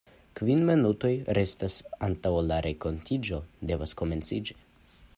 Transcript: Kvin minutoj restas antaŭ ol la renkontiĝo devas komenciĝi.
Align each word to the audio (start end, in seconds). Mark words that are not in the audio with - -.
Kvin 0.37 0.61
minutoj 0.69 1.11
restas 1.39 1.75
antaŭ 2.09 2.33
ol 2.39 2.51
la 2.53 2.59
renkontiĝo 2.69 3.41
devas 3.73 3.99
komenciĝi. 4.03 4.61